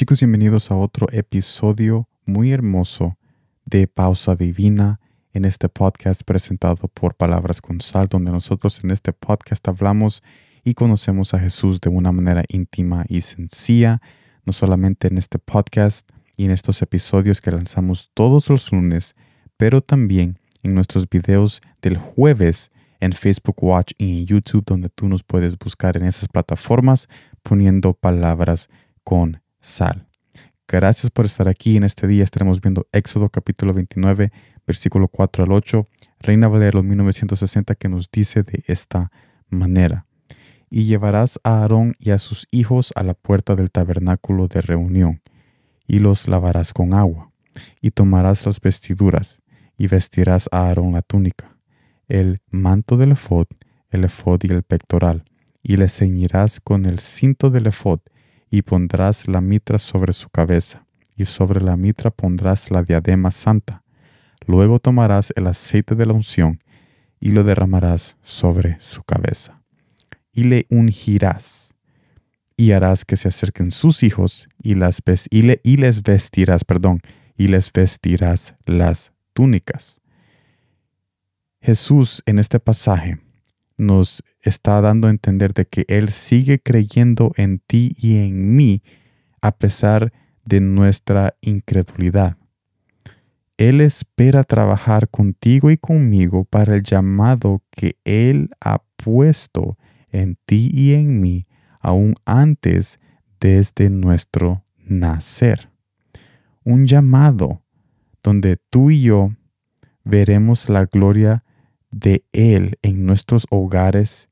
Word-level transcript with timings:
Chicos, 0.00 0.20
bienvenidos 0.20 0.70
a 0.70 0.76
otro 0.76 1.08
episodio 1.12 2.08
muy 2.24 2.52
hermoso 2.52 3.18
de 3.66 3.86
Pausa 3.86 4.34
Divina 4.34 4.98
en 5.34 5.44
este 5.44 5.68
podcast 5.68 6.22
presentado 6.22 6.88
por 6.88 7.16
Palabras 7.16 7.60
con 7.60 7.82
Sal, 7.82 8.06
donde 8.08 8.30
nosotros 8.30 8.82
en 8.82 8.92
este 8.92 9.12
podcast 9.12 9.68
hablamos 9.68 10.22
y 10.64 10.72
conocemos 10.72 11.34
a 11.34 11.38
Jesús 11.38 11.82
de 11.82 11.90
una 11.90 12.12
manera 12.12 12.44
íntima 12.48 13.04
y 13.10 13.20
sencilla, 13.20 14.00
no 14.46 14.54
solamente 14.54 15.08
en 15.08 15.18
este 15.18 15.38
podcast 15.38 16.08
y 16.34 16.46
en 16.46 16.52
estos 16.52 16.80
episodios 16.80 17.42
que 17.42 17.50
lanzamos 17.50 18.10
todos 18.14 18.48
los 18.48 18.72
lunes, 18.72 19.14
pero 19.58 19.82
también 19.82 20.38
en 20.62 20.74
nuestros 20.74 21.06
videos 21.10 21.60
del 21.82 21.98
jueves 21.98 22.70
en 23.00 23.12
Facebook 23.12 23.62
Watch 23.62 23.92
y 23.98 24.20
en 24.20 24.24
YouTube, 24.24 24.64
donde 24.64 24.88
tú 24.88 25.10
nos 25.10 25.22
puedes 25.22 25.58
buscar 25.58 25.98
en 25.98 26.06
esas 26.06 26.26
plataformas 26.26 27.06
poniendo 27.42 27.92
palabras 27.92 28.70
con 29.04 29.42
sal. 29.60 30.06
Gracias 30.66 31.10
por 31.10 31.24
estar 31.24 31.48
aquí. 31.48 31.76
En 31.76 31.84
este 31.84 32.06
día 32.06 32.22
estaremos 32.22 32.60
viendo 32.60 32.86
Éxodo 32.92 33.28
capítulo 33.28 33.74
29, 33.74 34.30
versículo 34.66 35.08
4 35.08 35.44
al 35.44 35.52
8, 35.52 35.86
Reina 36.20 36.48
Valero 36.48 36.82
1960, 36.82 37.74
que 37.74 37.88
nos 37.88 38.10
dice 38.10 38.42
de 38.42 38.62
esta 38.66 39.10
manera. 39.48 40.06
Y 40.70 40.84
llevarás 40.84 41.40
a 41.42 41.62
Aarón 41.62 41.94
y 41.98 42.10
a 42.10 42.18
sus 42.18 42.46
hijos 42.52 42.92
a 42.94 43.02
la 43.02 43.14
puerta 43.14 43.56
del 43.56 43.72
tabernáculo 43.72 44.46
de 44.46 44.60
reunión, 44.60 45.22
y 45.88 45.98
los 45.98 46.28
lavarás 46.28 46.72
con 46.72 46.94
agua, 46.94 47.32
y 47.80 47.90
tomarás 47.90 48.46
las 48.46 48.60
vestiduras, 48.60 49.40
y 49.76 49.88
vestirás 49.88 50.48
a 50.52 50.68
Aarón 50.68 50.92
la 50.92 51.02
túnica, 51.02 51.58
el 52.06 52.38
manto 52.48 52.96
del 52.96 53.12
efod, 53.12 53.46
el 53.88 54.04
efod 54.04 54.38
y 54.44 54.52
el 54.52 54.62
pectoral, 54.62 55.24
y 55.64 55.78
le 55.78 55.88
ceñirás 55.88 56.60
con 56.60 56.86
el 56.86 57.00
cinto 57.00 57.50
del 57.50 57.66
efod, 57.66 57.98
y 58.50 58.62
pondrás 58.62 59.28
la 59.28 59.40
mitra 59.40 59.78
sobre 59.78 60.12
su 60.12 60.28
cabeza, 60.28 60.86
y 61.16 61.24
sobre 61.24 61.60
la 61.60 61.76
mitra 61.76 62.10
pondrás 62.10 62.70
la 62.70 62.82
diadema 62.82 63.30
santa. 63.30 63.84
Luego 64.46 64.78
tomarás 64.80 65.32
el 65.36 65.46
aceite 65.46 65.94
de 65.94 66.06
la 66.06 66.14
unción 66.14 66.60
y 67.20 67.30
lo 67.30 67.44
derramarás 67.44 68.16
sobre 68.22 68.80
su 68.80 69.02
cabeza. 69.02 69.62
Y 70.32 70.44
le 70.44 70.66
ungirás, 70.70 71.74
y 72.56 72.72
harás 72.72 73.04
que 73.04 73.16
se 73.16 73.28
acerquen 73.28 73.70
sus 73.70 74.02
hijos, 74.02 74.48
y, 74.62 74.72
y 74.72 75.76
les 75.76 76.02
vestirás, 76.02 76.64
perdón, 76.64 77.00
y 77.36 77.48
les 77.48 77.72
vestirás 77.72 78.54
las 78.64 79.12
túnicas. 79.32 80.00
Jesús 81.60 82.22
en 82.26 82.38
este 82.38 82.58
pasaje 82.58 83.18
nos 83.76 84.22
está 84.42 84.80
dando 84.80 85.06
a 85.06 85.10
entender 85.10 85.52
de 85.52 85.66
que 85.66 85.84
Él 85.88 86.08
sigue 86.08 86.60
creyendo 86.60 87.32
en 87.36 87.58
ti 87.58 87.92
y 87.96 88.16
en 88.16 88.54
mí 88.56 88.82
a 89.40 89.52
pesar 89.52 90.12
de 90.44 90.60
nuestra 90.60 91.34
incredulidad. 91.40 92.36
Él 93.56 93.82
espera 93.82 94.42
trabajar 94.42 95.08
contigo 95.08 95.70
y 95.70 95.76
conmigo 95.76 96.44
para 96.44 96.76
el 96.76 96.82
llamado 96.82 97.62
que 97.70 97.96
Él 98.04 98.50
ha 98.60 98.82
puesto 98.96 99.76
en 100.10 100.38
ti 100.46 100.70
y 100.72 100.94
en 100.94 101.20
mí 101.20 101.46
aún 101.78 102.14
antes 102.24 102.96
desde 103.38 103.90
nuestro 103.90 104.64
nacer. 104.78 105.70
Un 106.64 106.86
llamado 106.86 107.62
donde 108.22 108.56
tú 108.70 108.90
y 108.90 109.02
yo 109.02 109.32
veremos 110.04 110.70
la 110.70 110.86
gloria 110.86 111.44
de 111.90 112.24
Él 112.32 112.78
en 112.82 113.04
nuestros 113.04 113.46
hogares 113.50 114.29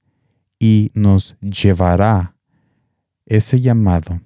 y 0.58 0.90
nos 0.94 1.36
llevará 1.40 2.34
ese 3.26 3.60
llamado 3.60 4.20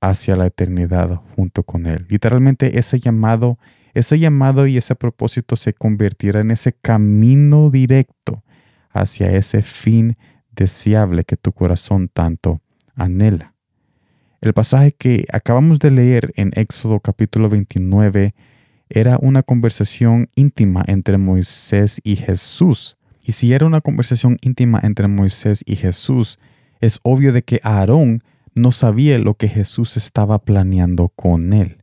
hacia 0.00 0.36
la 0.36 0.46
eternidad 0.46 1.20
junto 1.34 1.62
con 1.62 1.86
Él. 1.86 2.06
Literalmente 2.08 2.78
ese 2.78 3.00
llamado, 3.00 3.58
ese 3.94 4.18
llamado 4.18 4.66
y 4.66 4.76
ese 4.76 4.94
propósito 4.94 5.56
se 5.56 5.72
convertirá 5.72 6.40
en 6.40 6.50
ese 6.50 6.72
camino 6.72 7.70
directo 7.70 8.44
hacia 8.90 9.32
ese 9.32 9.62
fin 9.62 10.16
deseable 10.52 11.24
que 11.24 11.36
tu 11.36 11.52
corazón 11.52 12.08
tanto 12.08 12.60
anhela. 12.94 13.54
El 14.40 14.52
pasaje 14.52 14.92
que 14.92 15.26
acabamos 15.32 15.78
de 15.78 15.90
leer 15.90 16.32
en 16.36 16.50
Éxodo 16.54 17.00
capítulo 17.00 17.48
29 17.48 18.34
era 18.88 19.18
una 19.20 19.42
conversación 19.42 20.30
íntima 20.34 20.84
entre 20.86 21.18
Moisés 21.18 22.00
y 22.04 22.16
Jesús. 22.16 22.96
Y 23.26 23.32
si 23.32 23.52
era 23.52 23.66
una 23.66 23.80
conversación 23.80 24.38
íntima 24.40 24.78
entre 24.84 25.08
Moisés 25.08 25.64
y 25.66 25.74
Jesús, 25.74 26.38
es 26.80 27.00
obvio 27.02 27.32
de 27.32 27.42
que 27.42 27.60
Aarón 27.64 28.22
no 28.54 28.70
sabía 28.70 29.18
lo 29.18 29.34
que 29.34 29.48
Jesús 29.48 29.96
estaba 29.96 30.38
planeando 30.38 31.08
con 31.08 31.52
él. 31.52 31.82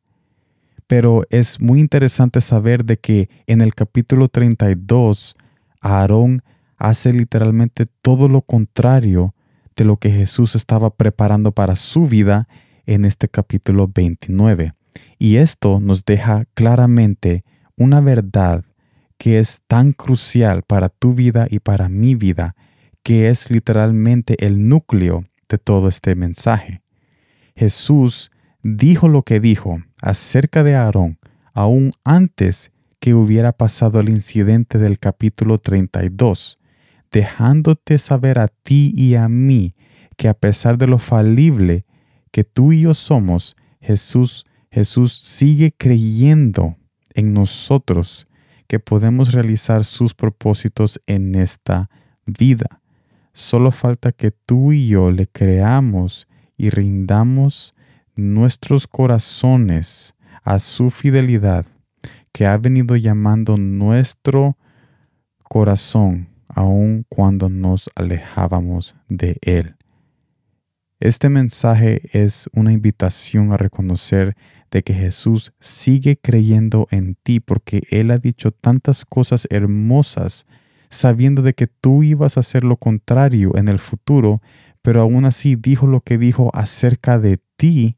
Pero 0.88 1.26
es 1.30 1.60
muy 1.60 1.82
interesante 1.82 2.40
saber 2.40 2.86
de 2.86 2.98
que 2.98 3.30
en 3.46 3.60
el 3.60 3.76
capítulo 3.76 4.30
32, 4.30 5.36
Aarón 5.82 6.44
hace 6.78 7.12
literalmente 7.12 7.88
todo 8.02 8.30
lo 8.30 8.42
contrario 8.42 9.36
de 9.76 9.84
lo 9.84 9.98
que 9.98 10.12
Jesús 10.12 10.56
estaba 10.56 10.92
preparando 10.92 11.52
para 11.52 11.76
su 11.76 12.08
vida 12.08 12.48
en 12.86 13.04
este 13.04 13.28
capítulo 13.28 13.92
29. 13.94 14.76
Y 15.20 15.36
esto 15.38 15.82
nos 15.82 16.06
deja 16.06 16.46
claramente 16.54 17.44
una 17.76 18.00
verdad 18.00 18.64
que 19.24 19.40
es 19.40 19.62
tan 19.68 19.94
crucial 19.94 20.64
para 20.64 20.90
tu 20.90 21.14
vida 21.14 21.48
y 21.50 21.60
para 21.60 21.88
mi 21.88 22.14
vida, 22.14 22.58
que 23.04 23.30
es 23.30 23.50
literalmente 23.50 24.46
el 24.46 24.68
núcleo 24.68 25.24
de 25.48 25.58
todo 25.58 25.88
este 25.88 26.14
mensaje. 26.14 26.82
Jesús 27.56 28.32
dijo 28.64 29.08
lo 29.08 29.22
que 29.22 29.40
dijo 29.40 29.82
acerca 30.02 30.62
de 30.62 30.76
Aarón 30.76 31.20
aún 31.54 31.94
antes 32.04 32.74
que 33.00 33.14
hubiera 33.14 33.54
pasado 33.54 34.02
el 34.02 34.10
incidente 34.10 34.78
del 34.78 35.00
capítulo 35.00 35.58
32, 35.58 36.60
dejándote 37.10 38.00
saber 38.00 38.40
a 38.40 38.50
ti 38.50 38.92
y 38.94 39.16
a 39.16 39.30
mí 39.30 39.74
que 40.18 40.28
a 40.28 40.34
pesar 40.34 40.78
de 40.78 40.88
lo 40.88 40.98
falible 40.98 41.86
que 42.30 42.44
tú 42.44 42.74
y 42.74 42.82
yo 42.82 42.94
somos, 42.94 43.56
Jesús 43.80 44.44
Jesús 44.70 45.14
sigue 45.14 45.72
creyendo 45.72 46.76
en 47.14 47.32
nosotros 47.32 48.26
que 48.68 48.80
podemos 48.80 49.32
realizar 49.32 49.86
sus 49.86 50.14
propósitos 50.14 51.00
en 51.08 51.36
esta 51.36 51.90
vida. 52.26 52.82
Solo 53.34 53.72
falta 53.72 54.12
que 54.12 54.32
tú 54.32 54.72
y 54.72 54.88
yo 54.88 55.12
le 55.12 55.28
creamos 55.28 56.28
y 56.58 56.70
rindamos 56.70 57.76
nuestros 58.16 58.88
corazones 58.88 60.14
a 60.44 60.60
su 60.60 60.90
fidelidad 60.90 61.66
que 62.32 62.46
ha 62.46 62.58
venido 62.58 62.96
llamando 62.96 63.58
nuestro 63.58 64.58
corazón 65.44 66.30
aun 66.48 67.06
cuando 67.10 67.50
nos 67.50 67.90
alejábamos 67.96 68.96
de 69.10 69.38
Él. 69.42 69.76
Este 71.04 71.28
mensaje 71.28 72.00
es 72.14 72.50
una 72.54 72.72
invitación 72.72 73.52
a 73.52 73.58
reconocer 73.58 74.38
de 74.72 74.84
que 74.84 74.94
Jesús 74.94 75.52
sigue 75.60 76.16
creyendo 76.16 76.88
en 76.92 77.16
ti 77.22 77.42
porque 77.42 77.84
Él 77.90 78.10
ha 78.10 78.20
dicho 78.20 78.52
tantas 78.52 79.04
cosas 79.04 79.46
hermosas 79.50 80.46
sabiendo 80.90 81.42
de 81.42 81.56
que 81.56 81.68
tú 81.68 82.04
ibas 82.04 82.38
a 82.38 82.40
hacer 82.40 82.64
lo 82.64 82.78
contrario 82.78 83.58
en 83.58 83.68
el 83.68 83.80
futuro, 83.80 84.42
pero 84.82 85.02
aún 85.02 85.26
así 85.26 85.58
dijo 85.58 85.88
lo 85.88 86.00
que 86.00 86.18
dijo 86.18 86.52
acerca 86.54 87.20
de 87.20 87.42
ti 87.58 87.98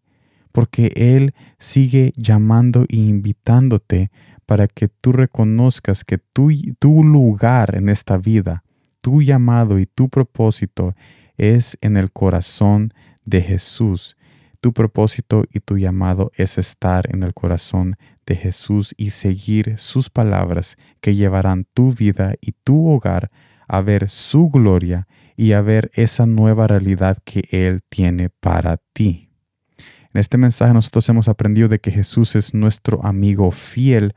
porque 0.51 0.91
Él 0.95 1.35
sigue 1.59 2.11
llamando 2.15 2.85
e 2.89 2.95
invitándote 2.95 4.09
para 4.47 4.67
que 4.67 4.87
tú 4.87 5.11
reconozcas 5.11 6.03
que 6.03 6.17
tu, 6.17 6.51
tu 6.79 7.03
lugar 7.03 7.75
en 7.75 7.89
esta 7.89 8.17
vida, 8.17 8.63
tu 9.01 9.21
llamado 9.21 9.77
y 9.77 9.85
tu 9.85 10.09
propósito 10.09 10.95
es 11.37 11.77
en 11.81 11.97
el 11.97 12.11
corazón 12.11 12.93
de 13.25 13.41
Jesús 13.41 14.17
tu 14.65 14.73
propósito 14.73 15.43
y 15.53 15.59
tu 15.59 15.77
llamado 15.77 16.31
es 16.33 16.57
estar 16.57 17.13
en 17.13 17.21
el 17.21 17.35
corazón 17.35 17.97
de 18.25 18.35
Jesús 18.35 18.95
y 18.97 19.11
seguir 19.11 19.77
sus 19.77 20.09
palabras 20.09 20.75
que 21.01 21.13
llevarán 21.13 21.67
tu 21.75 21.93
vida 21.93 22.33
y 22.41 22.53
tu 22.63 22.87
hogar 22.89 23.29
a 23.67 23.81
ver 23.81 24.09
su 24.09 24.49
gloria 24.49 25.07
y 25.37 25.51
a 25.51 25.61
ver 25.61 25.91
esa 25.93 26.25
nueva 26.25 26.65
realidad 26.65 27.19
que 27.23 27.43
Él 27.51 27.81
tiene 27.89 28.31
para 28.31 28.77
ti. 28.91 29.29
En 29.77 30.19
este 30.19 30.39
mensaje 30.39 30.73
nosotros 30.73 31.07
hemos 31.09 31.27
aprendido 31.27 31.67
de 31.67 31.77
que 31.77 31.91
Jesús 31.91 32.35
es 32.35 32.55
nuestro 32.55 33.05
amigo 33.05 33.51
fiel, 33.51 34.13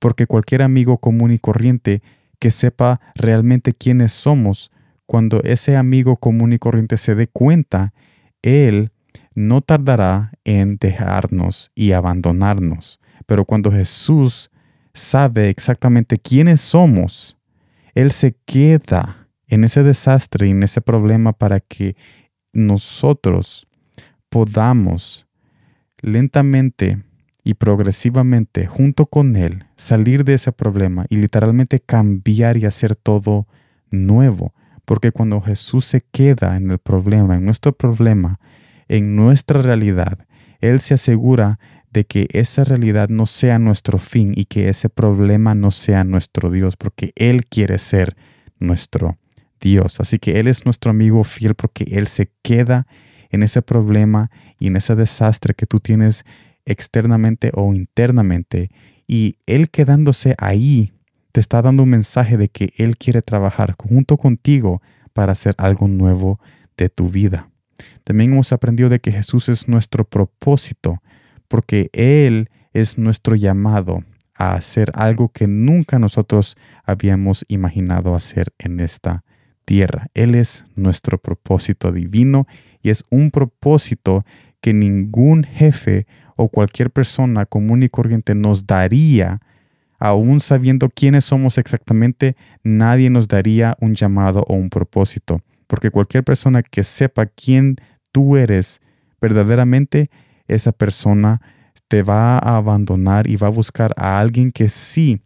porque 0.00 0.26
cualquier 0.26 0.62
amigo 0.62 0.98
común 0.98 1.30
y 1.30 1.38
corriente 1.38 2.02
que 2.40 2.50
sepa 2.50 3.00
realmente 3.14 3.72
quiénes 3.72 4.10
somos, 4.10 4.72
cuando 5.06 5.42
ese 5.42 5.76
amigo 5.76 6.16
común 6.16 6.52
y 6.52 6.58
corriente 6.58 6.96
se 6.96 7.14
dé 7.14 7.26
cuenta, 7.26 7.92
Él 8.42 8.92
no 9.34 9.60
tardará 9.60 10.32
en 10.44 10.76
dejarnos 10.76 11.70
y 11.74 11.92
abandonarnos. 11.92 13.00
Pero 13.26 13.44
cuando 13.44 13.70
Jesús 13.72 14.50
sabe 14.94 15.48
exactamente 15.48 16.18
quiénes 16.18 16.60
somos, 16.60 17.38
Él 17.94 18.10
se 18.10 18.36
queda 18.44 19.28
en 19.46 19.64
ese 19.64 19.82
desastre 19.82 20.48
y 20.48 20.50
en 20.50 20.62
ese 20.62 20.80
problema 20.80 21.32
para 21.32 21.60
que 21.60 21.96
nosotros 22.52 23.66
podamos 24.28 25.26
lentamente 25.98 27.02
y 27.44 27.54
progresivamente 27.54 28.66
junto 28.66 29.06
con 29.06 29.36
Él 29.36 29.66
salir 29.76 30.24
de 30.24 30.34
ese 30.34 30.52
problema 30.52 31.06
y 31.08 31.16
literalmente 31.16 31.80
cambiar 31.80 32.56
y 32.56 32.64
hacer 32.64 32.96
todo 32.96 33.46
nuevo. 33.90 34.54
Porque 34.84 35.12
cuando 35.12 35.40
Jesús 35.40 35.84
se 35.84 36.02
queda 36.12 36.56
en 36.56 36.70
el 36.70 36.78
problema, 36.78 37.36
en 37.36 37.44
nuestro 37.44 37.72
problema, 37.72 38.38
en 38.88 39.16
nuestra 39.16 39.62
realidad, 39.62 40.26
Él 40.60 40.80
se 40.80 40.94
asegura 40.94 41.58
de 41.90 42.04
que 42.04 42.26
esa 42.32 42.64
realidad 42.64 43.08
no 43.08 43.26
sea 43.26 43.58
nuestro 43.58 43.98
fin 43.98 44.32
y 44.34 44.46
que 44.46 44.68
ese 44.68 44.88
problema 44.88 45.54
no 45.54 45.70
sea 45.70 46.04
nuestro 46.04 46.50
Dios, 46.50 46.76
porque 46.76 47.12
Él 47.16 47.46
quiere 47.46 47.78
ser 47.78 48.16
nuestro 48.58 49.18
Dios. 49.60 50.00
Así 50.00 50.18
que 50.18 50.40
Él 50.40 50.48
es 50.48 50.64
nuestro 50.64 50.90
amigo 50.90 51.22
fiel 51.24 51.54
porque 51.54 51.84
Él 51.84 52.06
se 52.06 52.30
queda 52.42 52.86
en 53.30 53.42
ese 53.42 53.62
problema 53.62 54.30
y 54.58 54.68
en 54.68 54.76
ese 54.76 54.94
desastre 54.94 55.54
que 55.54 55.66
tú 55.66 55.80
tienes 55.80 56.24
externamente 56.64 57.50
o 57.54 57.74
internamente. 57.74 58.70
Y 59.06 59.36
Él 59.46 59.70
quedándose 59.70 60.34
ahí 60.38 60.92
te 61.32 61.40
está 61.40 61.62
dando 61.62 61.82
un 61.82 61.90
mensaje 61.90 62.36
de 62.36 62.48
que 62.48 62.72
Él 62.76 62.96
quiere 62.96 63.22
trabajar 63.22 63.74
junto 63.78 64.16
contigo 64.16 64.82
para 65.12 65.32
hacer 65.32 65.54
algo 65.58 65.88
nuevo 65.88 66.38
de 66.76 66.88
tu 66.88 67.08
vida. 67.08 67.50
También 68.04 68.32
hemos 68.32 68.52
aprendido 68.52 68.88
de 68.88 69.00
que 69.00 69.12
Jesús 69.12 69.48
es 69.48 69.68
nuestro 69.68 70.04
propósito, 70.04 71.02
porque 71.48 71.90
Él 71.92 72.48
es 72.72 72.98
nuestro 72.98 73.34
llamado 73.34 74.04
a 74.34 74.54
hacer 74.54 74.90
algo 74.94 75.28
que 75.28 75.46
nunca 75.46 75.98
nosotros 75.98 76.56
habíamos 76.84 77.44
imaginado 77.48 78.14
hacer 78.14 78.52
en 78.58 78.80
esta 78.80 79.24
tierra. 79.64 80.08
Él 80.14 80.34
es 80.34 80.64
nuestro 80.74 81.18
propósito 81.18 81.92
divino 81.92 82.46
y 82.82 82.90
es 82.90 83.04
un 83.10 83.30
propósito 83.30 84.24
que 84.60 84.72
ningún 84.72 85.44
jefe 85.44 86.06
o 86.36 86.48
cualquier 86.48 86.90
persona 86.90 87.46
común 87.46 87.82
y 87.82 87.88
corriente 87.88 88.34
nos 88.34 88.66
daría, 88.66 89.40
aún 90.02 90.40
sabiendo 90.40 90.88
quiénes 90.88 91.26
somos 91.26 91.58
exactamente, 91.58 92.34
nadie 92.64 93.08
nos 93.08 93.28
daría 93.28 93.76
un 93.80 93.94
llamado 93.94 94.44
o 94.48 94.54
un 94.54 94.68
propósito. 94.68 95.40
Porque 95.68 95.92
cualquier 95.92 96.24
persona 96.24 96.64
que 96.64 96.82
sepa 96.82 97.26
quién 97.26 97.76
tú 98.10 98.36
eres 98.36 98.80
verdaderamente, 99.20 100.10
esa 100.48 100.72
persona 100.72 101.40
te 101.86 102.02
va 102.02 102.36
a 102.38 102.56
abandonar 102.56 103.30
y 103.30 103.36
va 103.36 103.46
a 103.46 103.50
buscar 103.50 103.94
a 103.96 104.18
alguien 104.18 104.50
que 104.50 104.68
sí 104.68 105.22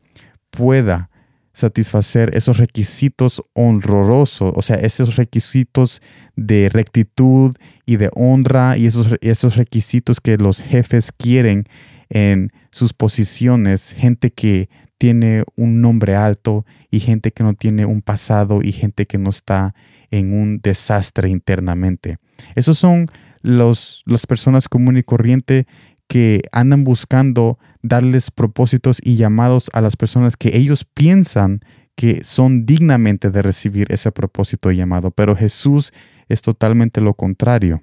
pueda 0.50 1.08
satisfacer 1.54 2.36
esos 2.36 2.58
requisitos 2.58 3.42
honrosos, 3.54 4.52
o 4.54 4.60
sea, 4.60 4.76
esos 4.76 5.16
requisitos 5.16 6.02
de 6.36 6.68
rectitud 6.68 7.54
y 7.86 7.96
de 7.96 8.10
honra 8.14 8.76
y 8.76 8.84
esos, 8.84 9.14
esos 9.22 9.56
requisitos 9.56 10.20
que 10.20 10.36
los 10.36 10.60
jefes 10.60 11.12
quieren 11.16 11.64
en 12.08 12.50
sus 12.70 12.92
posiciones, 12.92 13.92
gente 13.92 14.30
que 14.30 14.68
tiene 14.98 15.44
un 15.56 15.80
nombre 15.80 16.14
alto 16.16 16.64
y 16.90 17.00
gente 17.00 17.32
que 17.32 17.42
no 17.42 17.54
tiene 17.54 17.84
un 17.84 18.02
pasado 18.02 18.60
y 18.62 18.72
gente 18.72 19.06
que 19.06 19.18
no 19.18 19.30
está 19.30 19.74
en 20.10 20.32
un 20.32 20.58
desastre 20.58 21.28
internamente. 21.28 22.18
Esos 22.54 22.78
son 22.78 23.06
los, 23.42 24.02
las 24.06 24.26
personas 24.26 24.68
común 24.68 24.96
y 24.96 25.02
corriente 25.02 25.66
que 26.08 26.42
andan 26.52 26.84
buscando 26.84 27.58
darles 27.82 28.30
propósitos 28.30 29.00
y 29.02 29.16
llamados 29.16 29.68
a 29.72 29.80
las 29.80 29.96
personas 29.96 30.36
que 30.36 30.56
ellos 30.56 30.84
piensan 30.84 31.60
que 31.94 32.22
son 32.24 32.66
dignamente 32.66 33.30
de 33.30 33.42
recibir 33.42 33.86
ese 33.90 34.12
propósito 34.12 34.70
y 34.70 34.76
llamado. 34.76 35.10
Pero 35.10 35.34
Jesús 35.34 35.92
es 36.28 36.42
totalmente 36.42 37.00
lo 37.00 37.14
contrario. 37.14 37.82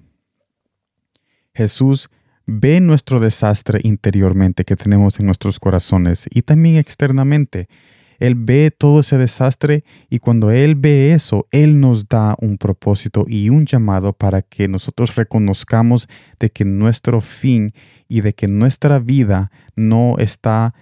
Jesús 1.53 2.09
ve 2.45 2.79
nuestro 2.81 3.19
desastre 3.19 3.79
interiormente 3.83 4.65
que 4.65 4.75
tenemos 4.75 5.19
en 5.19 5.25
nuestros 5.25 5.59
corazones 5.59 6.27
y 6.29 6.41
también 6.41 6.77
externamente. 6.77 7.67
Él 8.19 8.35
ve 8.35 8.71
todo 8.71 9.01
ese 9.01 9.17
desastre 9.17 9.83
y 10.09 10.19
cuando 10.19 10.51
Él 10.51 10.75
ve 10.75 11.13
eso, 11.13 11.47
Él 11.51 11.79
nos 11.79 12.07
da 12.07 12.35
un 12.39 12.57
propósito 12.57 13.25
y 13.27 13.49
un 13.49 13.65
llamado 13.65 14.13
para 14.13 14.41
que 14.41 14.67
nosotros 14.67 15.15
reconozcamos 15.15 16.07
de 16.39 16.49
que 16.49 16.63
nuestro 16.63 17.21
fin 17.21 17.73
y 18.07 18.21
de 18.21 18.33
que 18.33 18.47
nuestra 18.47 18.99
vida 18.99 19.51
no 19.75 20.15
está 20.19 20.73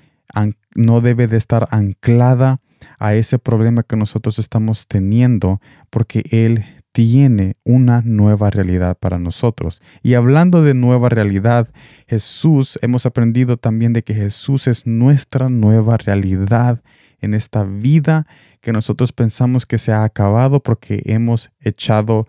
no 0.75 1.01
debe 1.01 1.27
de 1.27 1.37
estar 1.37 1.67
anclada 1.71 2.61
a 2.99 3.13
ese 3.15 3.37
problema 3.37 3.83
que 3.83 3.97
nosotros 3.97 4.39
estamos 4.39 4.87
teniendo 4.87 5.59
porque 5.89 6.23
él 6.31 6.80
tiene 6.91 7.55
una 7.63 8.01
nueva 8.03 8.49
realidad 8.49 8.97
para 8.99 9.17
nosotros. 9.17 9.81
Y 10.03 10.15
hablando 10.15 10.61
de 10.61 10.73
nueva 10.73 11.09
realidad, 11.09 11.69
Jesús, 12.07 12.77
hemos 12.81 13.05
aprendido 13.05 13.57
también 13.57 13.93
de 13.93 14.03
que 14.03 14.13
Jesús 14.13 14.67
es 14.67 14.85
nuestra 14.85 15.49
nueva 15.49 15.97
realidad 15.97 16.81
en 17.19 17.33
esta 17.33 17.63
vida 17.63 18.27
que 18.61 18.71
nosotros 18.73 19.13
pensamos 19.13 19.65
que 19.65 19.77
se 19.77 19.91
ha 19.91 20.03
acabado 20.03 20.61
porque 20.61 21.01
hemos 21.05 21.51
echado, 21.59 22.25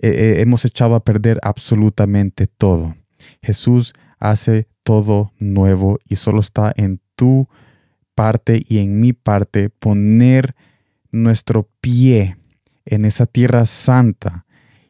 eh, 0.00 0.08
eh, 0.10 0.40
hemos 0.40 0.64
echado 0.64 0.94
a 0.94 1.04
perder 1.04 1.38
absolutamente 1.42 2.46
todo. 2.46 2.96
Jesús 3.42 3.92
hace 4.18 4.68
todo 4.82 5.32
nuevo 5.38 5.98
y 6.08 6.16
solo 6.16 6.40
está 6.40 6.72
en 6.76 7.00
tu 7.14 7.48
parte 8.14 8.62
y 8.66 8.78
en 8.78 9.00
mi 9.00 9.12
parte 9.12 9.70
poner 9.70 10.56
nuestro 11.10 11.68
pie 11.80 12.36
en 12.88 13.04
esa 13.04 13.26
tierra 13.26 13.64
santa 13.64 14.46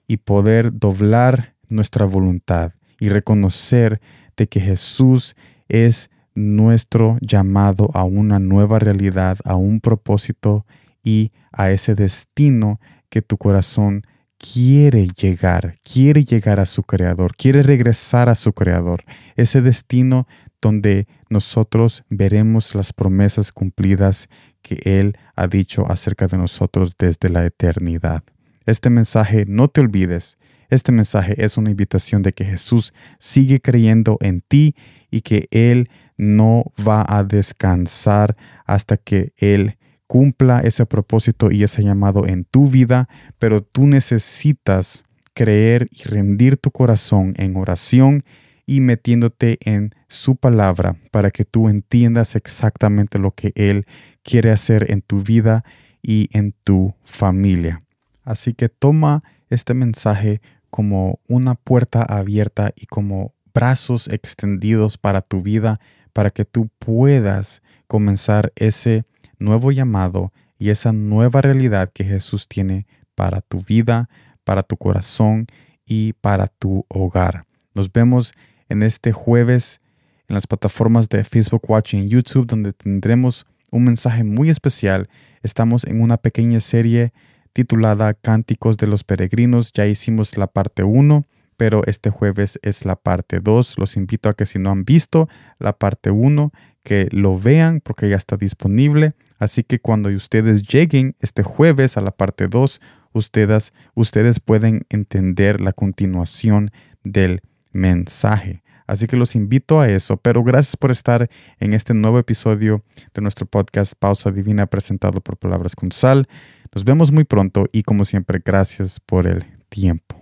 y 0.06 0.18
poder 0.18 0.78
doblar 0.78 1.54
nuestra 1.68 2.06
voluntad 2.06 2.72
y 2.98 3.08
reconocer 3.08 4.00
de 4.36 4.46
que 4.46 4.60
Jesús 4.60 5.36
es 5.68 6.10
nuestro 6.34 7.18
llamado 7.20 7.90
a 7.94 8.04
una 8.04 8.38
nueva 8.38 8.78
realidad, 8.78 9.38
a 9.44 9.56
un 9.56 9.80
propósito 9.80 10.64
y 11.02 11.32
a 11.52 11.70
ese 11.70 11.94
destino 11.94 12.80
que 13.08 13.22
tu 13.22 13.36
corazón 13.36 14.02
quiere 14.38 15.08
llegar, 15.08 15.76
quiere 15.82 16.24
llegar 16.24 16.60
a 16.60 16.66
su 16.66 16.84
creador, 16.84 17.34
quiere 17.36 17.62
regresar 17.62 18.28
a 18.28 18.34
su 18.34 18.52
creador, 18.52 19.02
ese 19.36 19.62
destino 19.62 20.28
donde 20.60 21.06
nosotros 21.30 22.04
veremos 22.08 22.74
las 22.74 22.92
promesas 22.92 23.52
cumplidas 23.52 24.28
que 24.62 24.80
Él 24.84 25.12
ha 25.36 25.46
dicho 25.46 25.90
acerca 25.90 26.26
de 26.26 26.38
nosotros 26.38 26.94
desde 26.98 27.28
la 27.28 27.44
eternidad. 27.44 28.22
Este 28.66 28.90
mensaje, 28.90 29.44
no 29.46 29.68
te 29.68 29.80
olvides, 29.80 30.36
este 30.70 30.92
mensaje 30.92 31.42
es 31.42 31.56
una 31.56 31.70
invitación 31.70 32.22
de 32.22 32.32
que 32.32 32.44
Jesús 32.44 32.92
sigue 33.18 33.60
creyendo 33.60 34.18
en 34.20 34.40
ti 34.40 34.74
y 35.10 35.22
que 35.22 35.48
Él 35.50 35.88
no 36.18 36.64
va 36.86 37.04
a 37.08 37.24
descansar 37.24 38.36
hasta 38.66 38.98
que 38.98 39.32
Él 39.38 39.78
cumpla 40.06 40.60
ese 40.60 40.84
propósito 40.84 41.50
y 41.50 41.62
ese 41.62 41.82
llamado 41.82 42.26
en 42.26 42.44
tu 42.44 42.68
vida, 42.68 43.08
pero 43.38 43.62
tú 43.62 43.86
necesitas 43.86 45.04
creer 45.34 45.88
y 45.92 46.02
rendir 46.02 46.56
tu 46.56 46.70
corazón 46.70 47.34
en 47.36 47.56
oración 47.56 48.24
y 48.68 48.82
metiéndote 48.82 49.56
en 49.62 49.94
su 50.08 50.36
palabra 50.36 50.98
para 51.10 51.30
que 51.30 51.46
tú 51.46 51.70
entiendas 51.70 52.36
exactamente 52.36 53.18
lo 53.18 53.30
que 53.30 53.52
Él 53.54 53.86
quiere 54.22 54.50
hacer 54.50 54.92
en 54.92 55.00
tu 55.00 55.22
vida 55.22 55.64
y 56.02 56.28
en 56.36 56.52
tu 56.64 56.94
familia. 57.02 57.82
Así 58.24 58.52
que 58.52 58.68
toma 58.68 59.24
este 59.48 59.72
mensaje 59.72 60.42
como 60.68 61.18
una 61.28 61.54
puerta 61.54 62.02
abierta 62.02 62.74
y 62.76 62.84
como 62.84 63.34
brazos 63.54 64.06
extendidos 64.08 64.98
para 64.98 65.22
tu 65.22 65.40
vida 65.40 65.80
para 66.12 66.28
que 66.28 66.44
tú 66.44 66.68
puedas 66.78 67.62
comenzar 67.86 68.52
ese 68.54 69.04
nuevo 69.38 69.72
llamado 69.72 70.30
y 70.58 70.68
esa 70.68 70.92
nueva 70.92 71.40
realidad 71.40 71.90
que 71.90 72.04
Jesús 72.04 72.46
tiene 72.48 72.86
para 73.14 73.40
tu 73.40 73.60
vida, 73.60 74.10
para 74.44 74.62
tu 74.62 74.76
corazón 74.76 75.46
y 75.86 76.12
para 76.12 76.48
tu 76.48 76.84
hogar. 76.88 77.46
Nos 77.72 77.90
vemos 77.90 78.34
en 78.68 78.82
este 78.82 79.12
jueves 79.12 79.80
en 80.28 80.34
las 80.34 80.46
plataformas 80.46 81.08
de 81.08 81.24
Facebook 81.24 81.62
Watch 81.68 81.94
y 81.94 82.08
YouTube 82.08 82.46
donde 82.46 82.72
tendremos 82.72 83.46
un 83.70 83.84
mensaje 83.84 84.24
muy 84.24 84.50
especial. 84.50 85.08
Estamos 85.42 85.84
en 85.84 86.00
una 86.00 86.18
pequeña 86.18 86.60
serie 86.60 87.12
titulada 87.52 88.14
Cánticos 88.14 88.76
de 88.76 88.86
los 88.86 89.04
Peregrinos. 89.04 89.72
Ya 89.72 89.86
hicimos 89.86 90.36
la 90.36 90.46
parte 90.46 90.82
1 90.82 91.24
pero 91.58 91.82
este 91.86 92.10
jueves 92.10 92.58
es 92.62 92.86
la 92.86 92.94
parte 92.94 93.40
2. 93.40 93.78
Los 93.78 93.96
invito 93.96 94.30
a 94.30 94.32
que 94.32 94.46
si 94.46 94.58
no 94.60 94.70
han 94.70 94.84
visto 94.84 95.28
la 95.58 95.76
parte 95.76 96.10
1, 96.10 96.52
que 96.84 97.08
lo 97.10 97.36
vean 97.36 97.80
porque 97.80 98.08
ya 98.08 98.16
está 98.16 98.36
disponible. 98.36 99.14
Así 99.38 99.64
que 99.64 99.80
cuando 99.80 100.08
ustedes 100.08 100.62
lleguen 100.62 101.16
este 101.18 101.42
jueves 101.42 101.96
a 101.96 102.00
la 102.00 102.12
parte 102.12 102.46
2, 102.46 102.80
ustedes, 103.12 103.72
ustedes 103.94 104.38
pueden 104.38 104.86
entender 104.88 105.60
la 105.60 105.72
continuación 105.72 106.70
del 107.02 107.40
mensaje. 107.72 108.62
Así 108.86 109.06
que 109.06 109.16
los 109.16 109.36
invito 109.36 109.80
a 109.80 109.88
eso, 109.88 110.16
pero 110.16 110.42
gracias 110.42 110.76
por 110.76 110.90
estar 110.90 111.28
en 111.60 111.74
este 111.74 111.92
nuevo 111.92 112.18
episodio 112.18 112.82
de 113.12 113.20
nuestro 113.20 113.44
podcast 113.44 113.92
Pausa 113.98 114.30
Divina 114.30 114.66
presentado 114.66 115.20
por 115.20 115.36
Palabras 115.36 115.76
con 115.76 115.92
Sal. 115.92 116.26
Nos 116.74 116.84
vemos 116.84 117.12
muy 117.12 117.24
pronto 117.24 117.66
y 117.70 117.82
como 117.82 118.06
siempre, 118.06 118.40
gracias 118.42 118.98
por 118.98 119.26
el 119.26 119.44
tiempo. 119.68 120.17